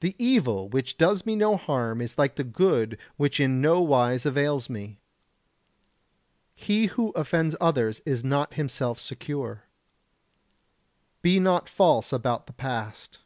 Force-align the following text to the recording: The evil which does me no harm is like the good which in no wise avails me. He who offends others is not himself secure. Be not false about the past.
The 0.00 0.16
evil 0.18 0.68
which 0.68 0.96
does 0.98 1.24
me 1.24 1.36
no 1.36 1.56
harm 1.56 2.00
is 2.00 2.18
like 2.18 2.34
the 2.34 2.42
good 2.42 2.98
which 3.16 3.38
in 3.38 3.60
no 3.60 3.80
wise 3.80 4.26
avails 4.26 4.68
me. 4.68 4.98
He 6.56 6.86
who 6.86 7.10
offends 7.12 7.54
others 7.60 8.00
is 8.04 8.24
not 8.24 8.54
himself 8.54 8.98
secure. 8.98 9.62
Be 11.22 11.38
not 11.38 11.68
false 11.68 12.12
about 12.12 12.48
the 12.48 12.52
past. 12.52 13.20